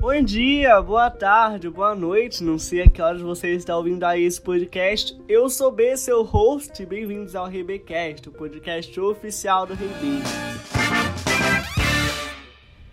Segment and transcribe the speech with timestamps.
[0.00, 4.22] Bom dia, boa tarde, boa noite, não sei a que horas você está ouvindo aí
[4.22, 5.20] esse podcast.
[5.28, 10.22] Eu sou B, seu host, bem-vindos ao RBcast, o podcast oficial do Rei B.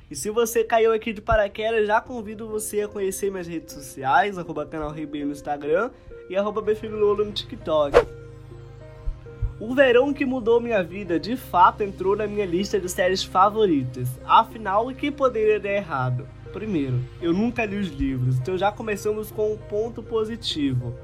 [0.10, 4.39] E se você caiu aqui de paraquedas, já convido você a conhecer minhas redes sociais,
[4.39, 5.91] arroba canal Rei B no Instagram
[6.27, 7.97] e arroba Bfilolo no TikTok.
[9.59, 14.09] O verão que mudou minha vida de fato entrou na minha lista de séries favoritas.
[14.25, 16.28] Afinal, o que poderia dar errado?
[16.55, 20.96] Primeiro, eu nunca li os livros, então já começamos com um ponto positivo.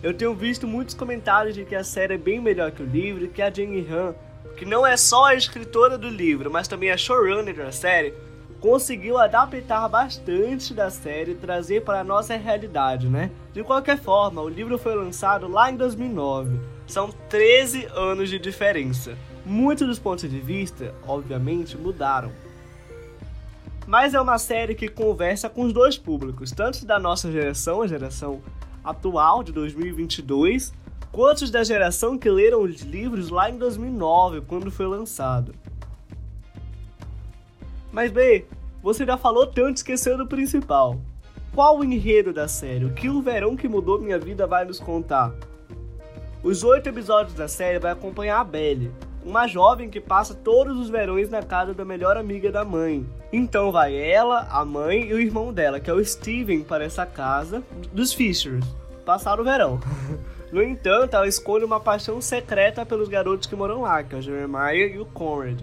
[0.00, 3.26] Eu tenho visto muitos comentários de que a série é bem melhor que o livro
[3.26, 4.14] que a Jane Han,
[4.56, 8.14] que não é só a escritora do livro, mas também a showrunner da série,
[8.60, 13.32] conseguiu adaptar bastante da série e trazer para a nossa realidade, né?
[13.52, 16.60] De qualquer forma, o livro foi lançado lá em 2009.
[16.86, 19.18] São 13 anos de diferença.
[19.44, 22.30] Muitos dos pontos de vista, obviamente, mudaram
[23.86, 27.86] mas é uma série que conversa com os dois públicos, tanto da nossa geração, a
[27.86, 28.40] geração
[28.82, 30.72] atual de 2022,
[31.12, 35.54] quanto da geração que leram os livros lá em 2009, quando foi lançado.
[37.92, 38.44] Mas bem,
[38.82, 40.98] você já falou tanto esquecendo o principal.
[41.54, 42.84] Qual o enredo da série?
[42.84, 45.32] O que o verão que mudou minha vida vai nos contar?
[46.42, 48.90] Os oito episódios da série vai acompanhar a Belle,
[49.24, 53.06] uma jovem que passa todos os verões na casa da melhor amiga da mãe.
[53.32, 57.06] Então vai ela, a mãe e o irmão dela, que é o Steven, para essa
[57.06, 58.64] casa dos Fishers,
[59.04, 59.80] passar o verão.
[60.52, 64.22] No entanto, ela escolhe uma paixão secreta pelos garotos que moram lá, que é o
[64.22, 65.60] Jeremiah e o Conrad,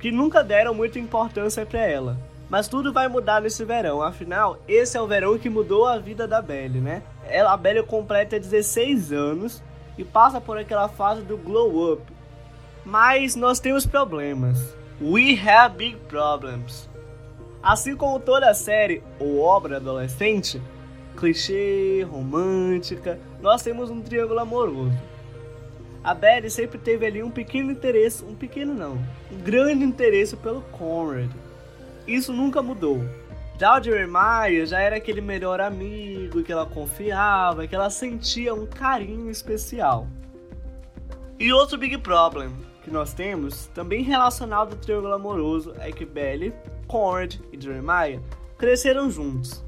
[0.00, 2.16] que nunca deram muita importância para ela.
[2.48, 6.26] Mas tudo vai mudar nesse verão, afinal, esse é o verão que mudou a vida
[6.26, 7.02] da Belle, né?
[7.26, 9.62] Ela, a Belle completa 16 anos
[9.98, 12.02] e passa por aquela fase do glow up,
[12.84, 14.74] mas nós temos problemas.
[15.00, 16.88] We have big problems.
[17.62, 20.60] Assim como toda série ou obra adolescente,
[21.16, 24.92] clichê, romântica, nós temos um triângulo amoroso.
[26.02, 28.98] A Betty sempre teve ali um pequeno interesse, um pequeno não,
[29.32, 31.30] um grande interesse pelo Conrad.
[32.06, 33.02] Isso nunca mudou.
[33.58, 38.66] Já o Jeremiah já era aquele melhor amigo que ela confiava, que ela sentia um
[38.66, 40.06] carinho especial.
[41.38, 42.50] E outro big problem,
[42.84, 46.54] que nós temos, também relacionado ao triângulo amoroso, é que Belly,
[46.86, 48.20] Conrad e Jeremiah
[48.58, 49.64] cresceram juntos.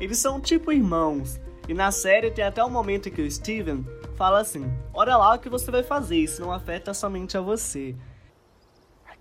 [0.00, 3.30] Eles são tipo irmãos, e na série tem até o um momento em que o
[3.30, 3.86] Steven
[4.16, 7.94] fala assim: Olha lá o que você vai fazer, isso não afeta somente a você.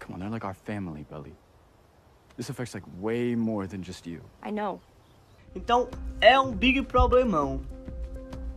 [0.05, 1.33] Come on, they're like our family, Belly.
[2.37, 4.21] This affects like way more than just you.
[4.43, 4.79] I know.
[5.55, 5.89] Então
[6.21, 7.61] é um big problemão.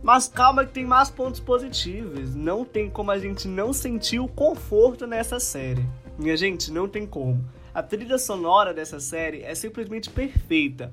[0.01, 2.33] Mas calma que tem mais pontos positivos.
[2.33, 5.85] Não tem como a gente não sentir o conforto nessa série.
[6.17, 7.43] Minha gente, não tem como.
[7.73, 10.91] A trilha sonora dessa série é simplesmente perfeita.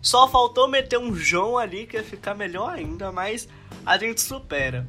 [0.00, 3.48] Só faltou meter um João ali que ia ficar melhor ainda, mas
[3.84, 4.86] a gente supera.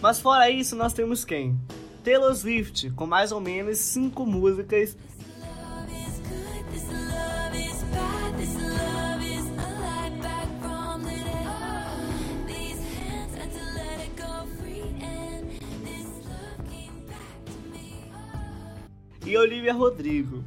[0.00, 1.58] Mas fora isso, nós temos quem?
[2.04, 4.96] Taylor Swift, com mais ou menos 5 músicas
[19.26, 20.44] e Olivia Rodrigo.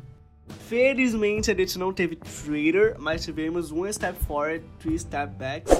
[0.67, 5.71] Felizmente a gente não teve Twitter, mas tivemos um step forward, three step backs.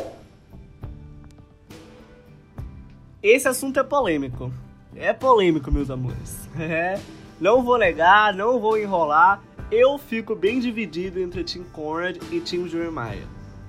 [3.23, 4.51] Esse assunto é polêmico.
[4.95, 6.47] É polêmico, meus amores.
[6.59, 6.99] É.
[7.39, 9.41] Não vou negar, não vou enrolar.
[9.71, 13.27] Eu fico bem dividido entre Tim Conrad e Tim Jeremiah.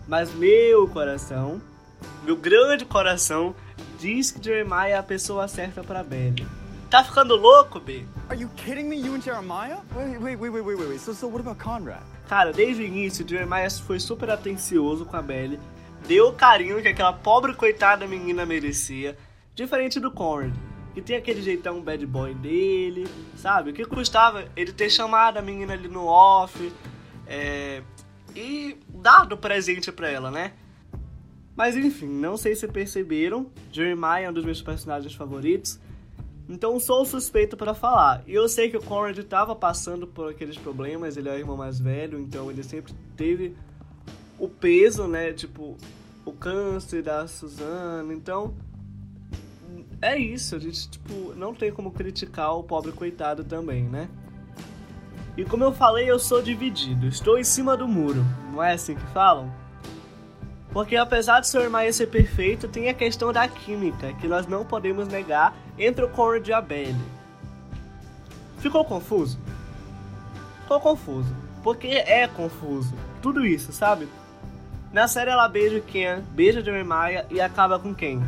[0.08, 1.62] Mas meu coração,
[2.24, 3.54] meu grande coração,
[4.00, 6.59] diz que Jeremiah é a pessoa certa para Belly.
[6.90, 8.04] Tá ficando louco, B?
[8.28, 8.96] Are you kidding me?
[8.96, 9.78] You and Jeremiah?
[9.94, 11.00] Wait, wait, wait, wait, wait, wait.
[11.00, 12.02] So, so what about Conrad?
[12.28, 15.60] Cara, desde o início, Jeremiah foi super atencioso com a Belly,
[16.08, 19.16] deu o carinho que aquela pobre coitada menina merecia,
[19.54, 20.52] diferente do Conrad,
[20.92, 23.70] que tem aquele jeitão bad boy dele, sabe?
[23.70, 26.72] O que custava ele ter chamado a menina ali no off
[27.24, 27.84] é,
[28.34, 30.54] e dado presente pra ela, né?
[31.54, 35.78] Mas enfim, não sei se perceberam, Jeremiah é um dos meus personagens favoritos.
[36.50, 38.24] Então sou suspeito para falar.
[38.26, 41.56] E eu sei que o Conrad estava passando por aqueles problemas, ele é o irmão
[41.56, 43.56] mais velho, então ele sempre teve
[44.36, 45.32] o peso, né?
[45.32, 45.76] Tipo,
[46.24, 48.12] o câncer da Suzana.
[48.12, 48.52] Então,
[50.02, 50.56] é isso.
[50.56, 54.08] A gente, tipo, não tem como criticar o pobre coitado também, né?
[55.36, 57.06] E como eu falei, eu sou dividido.
[57.06, 58.24] Estou em cima do muro.
[58.52, 59.54] Não é assim que falam?
[60.72, 64.64] Porque apesar de seu irmão ser perfeito, tem a questão da química, que nós não
[64.64, 66.94] podemos negar entre o Conrad e a Belly.
[68.58, 69.38] Ficou confuso?
[70.62, 71.34] Ficou confuso.
[71.62, 72.94] Porque é confuso.
[73.22, 74.06] tudo isso, sabe?
[74.92, 78.20] Na série ela beija o Ken, beija Jeremiah e acaba com quem?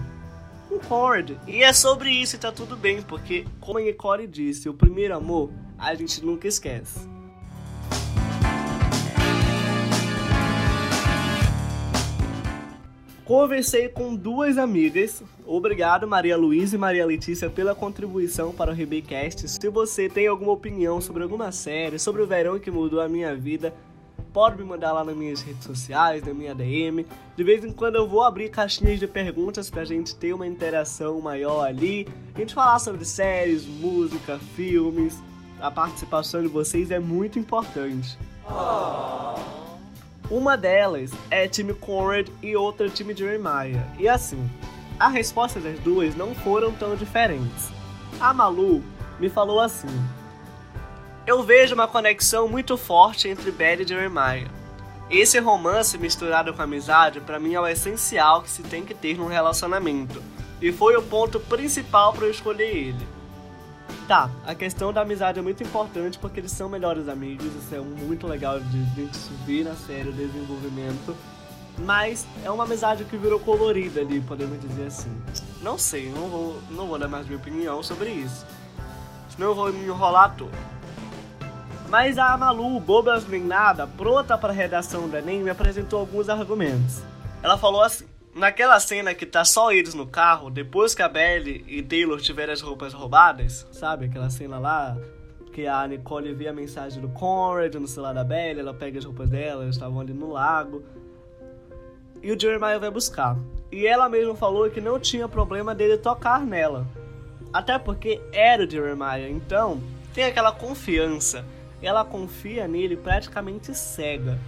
[0.69, 1.39] Com Cord.
[1.47, 5.17] E é sobre isso e tá tudo bem, porque como a Nicole disse, o primeiro
[5.17, 7.09] amor a gente nunca esquece.
[13.33, 15.23] Conversei com duas amigas.
[15.47, 19.49] Obrigado, Maria Luísa e Maria Letícia, pela contribuição para o Rebecast.
[19.49, 23.35] Se você tem alguma opinião sobre alguma série, sobre o verão que mudou a minha
[23.35, 23.73] vida,
[24.35, 27.07] pode me mandar lá nas minhas redes sociais, na minha DM.
[27.35, 31.19] De vez em quando eu vou abrir caixinhas de perguntas pra gente ter uma interação
[31.19, 32.07] maior ali.
[32.35, 35.19] A gente falar sobre séries, música, filmes.
[35.59, 38.19] A participação de vocês é muito importante.
[38.47, 39.32] Oh.
[40.33, 43.87] Uma delas é time Conrad e outra time Jeremiah.
[43.99, 44.51] E assim,
[44.99, 47.69] a resposta das duas não foram tão diferentes.
[48.19, 48.83] A Malu
[49.21, 49.91] me falou assim:
[51.27, 54.49] Eu vejo uma conexão muito forte entre Belle e Jeremiah.
[55.11, 59.19] Esse romance misturado com amizade para mim é o essencial que se tem que ter
[59.19, 60.23] num relacionamento.
[60.63, 63.07] E foi o ponto principal para eu escolher ele.
[64.09, 67.79] Tá, a questão da amizade é muito importante porque eles são melhores amigos, isso é
[67.79, 71.17] muito legal de, de subir na série o desenvolvimento.
[71.79, 75.11] Mas é uma amizade que virou colorida ali, podemos dizer assim.
[75.63, 78.45] Não sei, não vou, não vou dar mais minha opinião sobre isso.
[79.31, 80.53] Senão eu vou me enrolar todo.
[81.89, 86.29] Mas a Malu, bobas nem nada, pronta para a redação do Enem, me apresentou alguns
[86.29, 87.03] argumentos.
[87.43, 91.65] Ela falou assim: Naquela cena que tá só eles no carro, depois que a Belly
[91.69, 94.07] e Taylor tiveram as roupas roubadas, sabe?
[94.07, 94.97] Aquela cena lá
[95.53, 99.05] que a Nicole vê a mensagem do Conrad no celular da Belly, ela pega as
[99.05, 100.83] roupas dela, eles estavam ali no lago.
[102.23, 103.37] E o Jeremiah vai buscar.
[103.71, 106.87] E ela mesma falou que não tinha problema dele tocar nela.
[107.53, 109.79] Até porque era o Jeremiah, então
[110.15, 111.45] tem aquela confiança.
[111.83, 114.39] Ela confia nele praticamente cega.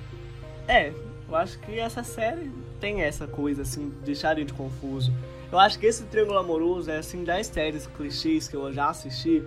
[0.67, 0.95] É,
[1.29, 2.51] eu acho que essa série
[2.85, 5.11] tem essa coisa, assim, deixar de confuso.
[5.51, 9.43] Eu acho que esse triângulo amoroso é, assim, das séries clichês que eu já assisti,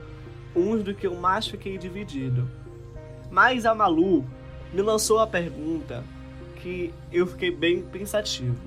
[0.55, 2.49] uns do que eu mais fiquei dividido.
[3.29, 4.25] Mas a Malu
[4.73, 6.03] me lançou a pergunta
[6.63, 8.57] que eu fiquei bem pensativo.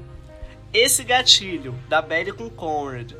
[0.73, 3.11] Esse gatilho da Belly com Conrad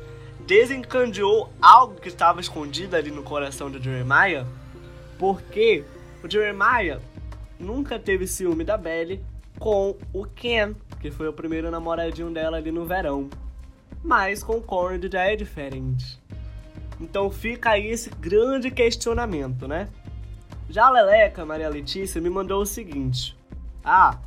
[0.47, 4.47] desencadeou algo que estava escondido ali no coração do Jeremiah?
[5.19, 5.83] Porque
[6.23, 7.01] o Jeremiah
[7.59, 9.21] nunca teve ciúme da Belly
[9.61, 13.29] com o Ken, que foi o primeiro namoradinho dela ali no verão.
[14.03, 16.19] Mas com Conrad já é diferente.
[16.99, 19.87] Então fica aí esse grande questionamento, né?
[20.67, 23.37] Já a Leleca, Maria Letícia, me mandou o seguinte:
[23.85, 24.17] Ah,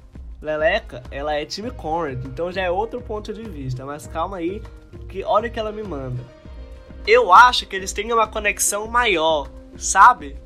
[0.41, 4.63] Leleca, ela é time Conrad, então já é outro ponto de vista, mas calma aí,
[5.09, 6.23] que olha o que ela me manda.
[7.05, 10.37] Eu acho que eles têm uma conexão maior, sabe?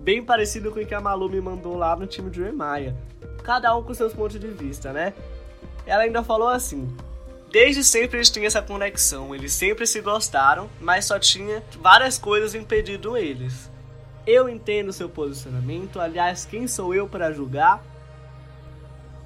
[0.00, 2.96] Bem parecido com o que a Malu me mandou lá no time de Maia.
[3.48, 5.14] Cada um com seus pontos de vista, né?
[5.86, 6.86] Ela ainda falou assim:
[7.50, 12.54] Desde sempre eles tinham essa conexão, eles sempre se gostaram, mas só tinha várias coisas
[12.54, 13.70] impedindo eles.
[14.26, 17.82] Eu entendo seu posicionamento, aliás, quem sou eu para julgar?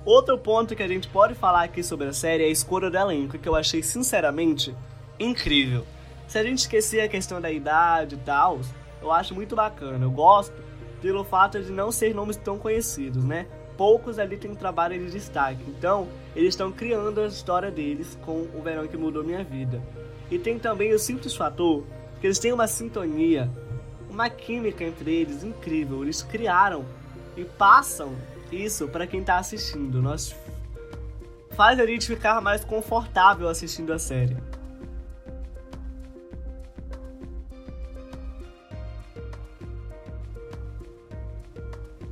[0.04, 2.96] Outro ponto que a gente pode falar aqui sobre a série é a escolha do
[2.96, 4.72] elenco, que eu achei sinceramente
[5.18, 5.84] incrível.
[6.28, 8.60] Se a gente esquecer a questão da idade e tal,
[9.02, 10.04] eu acho muito bacana.
[10.04, 10.54] Eu gosto
[11.00, 13.48] pelo fato de não ser nomes tão conhecidos, né?
[13.82, 15.60] Poucos ali têm um trabalho de destaque.
[15.66, 19.82] Então, eles estão criando a história deles com o verão que mudou minha vida.
[20.30, 21.82] E tem também o simples fator
[22.20, 23.50] que eles têm uma sintonia,
[24.08, 26.04] uma química entre eles incrível.
[26.04, 26.84] Eles criaram
[27.36, 28.14] e passam
[28.52, 30.00] isso para quem está assistindo.
[30.00, 30.32] Nós
[31.56, 34.36] faz a gente ficar mais confortável assistindo a série.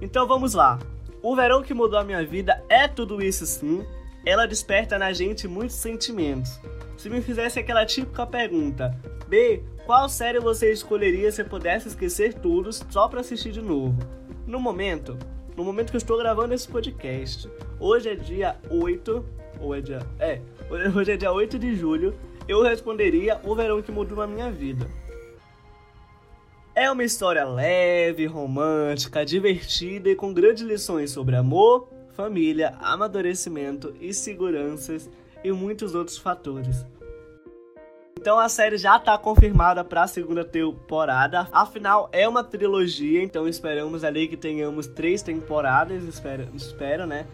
[0.02, 0.80] Então vamos lá.
[1.22, 3.84] O verão que mudou a minha vida é tudo isso sim.
[4.24, 6.58] Ela desperta na gente muitos sentimentos.
[6.96, 8.96] Se me fizesse aquela típica pergunta,
[9.28, 13.98] B, qual série você escolheria se pudesse esquecer tudo só para assistir de novo?
[14.46, 15.18] No momento,
[15.56, 19.24] no momento que eu estou gravando esse podcast, hoje é dia 8,
[19.60, 20.40] ou é dia, é,
[20.94, 22.14] hoje é dia 8 de julho,
[22.48, 24.86] eu responderia O Verão que Mudou a Minha Vida.
[26.80, 34.14] É uma história leve, romântica, divertida e com grandes lições sobre amor, família, amadurecimento e
[34.14, 35.06] seguranças
[35.44, 36.86] e muitos outros fatores.
[38.18, 41.46] Então a série já está confirmada para a segunda temporada.
[41.52, 47.26] Afinal, é uma trilogia, então esperamos ali que tenhamos três temporadas, espero, espero né?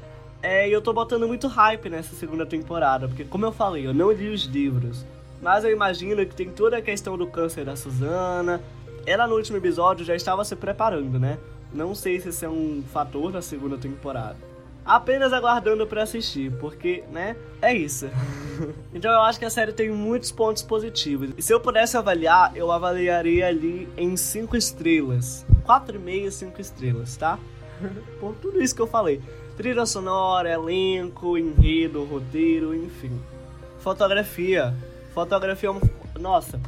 [0.43, 3.95] É, e eu tô botando muito hype nessa segunda temporada, porque como eu falei, eu
[3.95, 5.07] não li os livros.
[5.41, 8.61] Mas eu imagino que tem toda a questão do câncer da Susana,
[9.07, 11.39] ela no último episódio já estava se preparando, né?
[11.73, 14.37] Não sei se esse é um fator da segunda temporada.
[14.85, 18.09] apenas aguardando para assistir, porque, né, é isso.
[18.95, 21.31] então eu acho que a série tem muitos pontos positivos.
[21.37, 25.45] E se eu pudesse avaliar, eu avaliaria ali em 5 estrelas.
[25.67, 27.37] 4,5, 5 estrelas, tá?
[28.21, 29.21] Por tudo isso que eu falei.
[29.57, 33.21] Trilha sonora, elenco, enredo, roteiro, enfim.
[33.81, 34.73] Fotografia.
[35.13, 36.61] Fotografia, é nossa,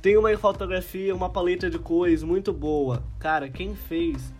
[0.00, 3.02] tem uma fotografia, uma paleta de cores muito boa.
[3.18, 4.32] Cara, quem fez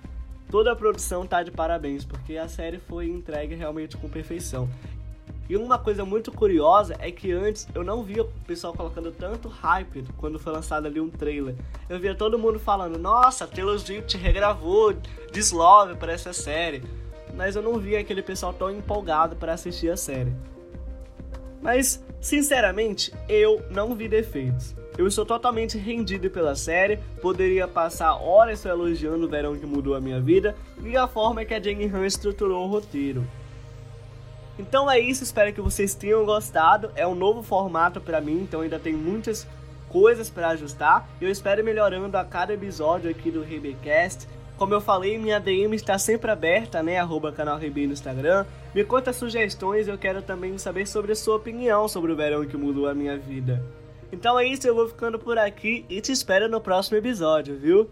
[0.50, 4.68] toda a produção tá de parabéns, porque a série foi entregue realmente com perfeição.
[5.48, 9.48] E uma coisa muito curiosa é que antes eu não via o pessoal colocando tanto
[9.48, 11.54] hype quando foi lançado ali um trailer.
[11.88, 14.94] Eu via todo mundo falando, nossa, Taylor Swift regravou
[15.32, 16.82] Dislove para essa série.
[17.34, 20.32] Mas eu não via aquele pessoal tão empolgado para assistir a série.
[21.62, 24.75] Mas, sinceramente, eu não vi defeitos.
[24.98, 29.94] Eu estou totalmente rendido pela série, poderia passar horas só elogiando o verão que mudou
[29.94, 33.26] a minha vida e a forma que a Jane Han estruturou o roteiro.
[34.58, 36.90] Então é isso, espero que vocês tenham gostado.
[36.96, 39.46] É um novo formato para mim, então ainda tem muitas
[39.90, 41.06] coisas para ajustar.
[41.20, 44.26] Eu espero melhorando a cada episódio aqui do Rebecast.
[44.56, 46.98] Como eu falei, minha DM está sempre aberta, né?
[46.98, 48.46] Arroba canal Rebe no Instagram.
[48.74, 52.56] Me conta sugestões, eu quero também saber sobre a sua opinião sobre o verão que
[52.56, 53.62] mudou a minha vida.
[54.12, 57.90] Então é isso, eu vou ficando por aqui e te espero no próximo episódio, viu?